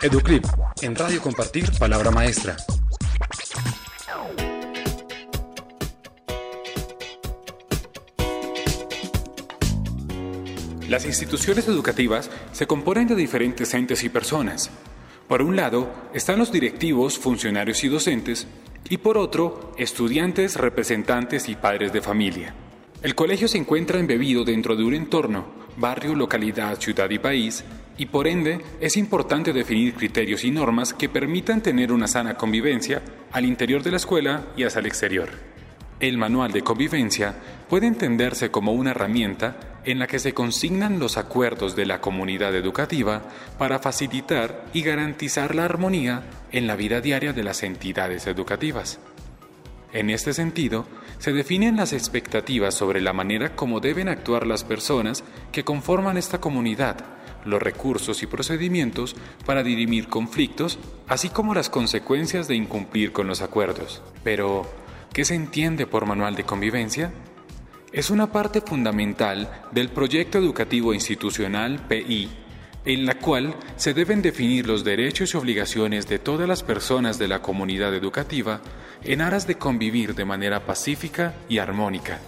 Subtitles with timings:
[0.00, 0.44] Educlip,
[0.80, 2.56] en Radio Compartir, Palabra Maestra.
[10.88, 14.70] Las instituciones educativas se componen de diferentes entes y personas.
[15.26, 18.46] Por un lado están los directivos, funcionarios y docentes,
[18.88, 22.54] y por otro, estudiantes, representantes y padres de familia.
[23.00, 27.64] El colegio se encuentra embebido dentro de un entorno, barrio, localidad, ciudad y país,
[27.96, 33.02] y por ende es importante definir criterios y normas que permitan tener una sana convivencia
[33.30, 35.28] al interior de la escuela y hacia el exterior.
[36.00, 37.36] El manual de convivencia
[37.68, 42.54] puede entenderse como una herramienta en la que se consignan los acuerdos de la comunidad
[42.56, 43.22] educativa
[43.58, 48.98] para facilitar y garantizar la armonía en la vida diaria de las entidades educativas.
[49.98, 50.86] En este sentido,
[51.18, 56.40] se definen las expectativas sobre la manera como deben actuar las personas que conforman esta
[56.40, 57.04] comunidad,
[57.44, 63.42] los recursos y procedimientos para dirimir conflictos, así como las consecuencias de incumplir con los
[63.42, 64.00] acuerdos.
[64.22, 64.70] Pero,
[65.12, 67.10] ¿Qué se entiende por manual de convivencia?
[67.90, 72.28] Es una parte fundamental del proyecto educativo institucional PI,
[72.88, 77.28] en la cual se deben definir los derechos y obligaciones de todas las personas de
[77.28, 78.62] la comunidad educativa
[79.04, 82.18] en aras de convivir de manera pacífica y armónica.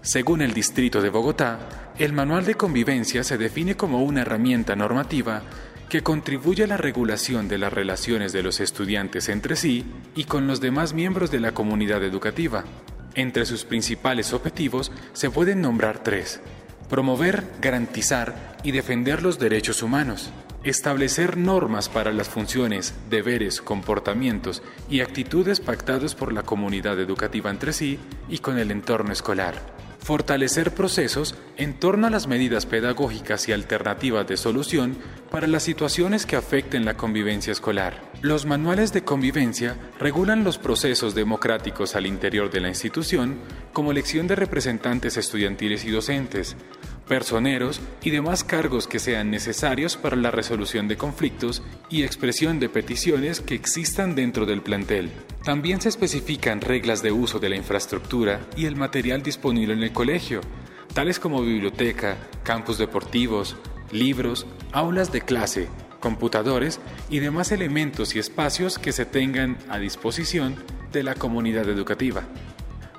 [0.00, 5.42] Según el Distrito de Bogotá, el manual de convivencia se define como una herramienta normativa
[5.88, 10.46] que contribuye a la regulación de las relaciones de los estudiantes entre sí y con
[10.46, 12.62] los demás miembros de la comunidad educativa.
[13.16, 16.40] Entre sus principales objetivos se pueden nombrar tres.
[16.88, 20.30] Promover, garantizar y defender los derechos humanos.
[20.62, 27.72] Establecer normas para las funciones, deberes, comportamientos y actitudes pactados por la comunidad educativa entre
[27.72, 29.74] sí y con el entorno escolar
[30.04, 34.98] fortalecer procesos en torno a las medidas pedagógicas y alternativas de solución
[35.34, 38.00] para las situaciones que afecten la convivencia escolar.
[38.22, 43.40] Los manuales de convivencia regulan los procesos democráticos al interior de la institución,
[43.72, 46.54] como elección de representantes estudiantiles y docentes,
[47.08, 52.68] personeros y demás cargos que sean necesarios para la resolución de conflictos y expresión de
[52.68, 55.10] peticiones que existan dentro del plantel.
[55.42, 59.92] También se especifican reglas de uso de la infraestructura y el material disponible en el
[59.92, 60.42] colegio,
[60.94, 63.56] tales como biblioteca, campus deportivos,
[63.90, 65.68] libros, aulas de clase,
[66.00, 70.56] computadores y demás elementos y espacios que se tengan a disposición
[70.92, 72.24] de la comunidad educativa.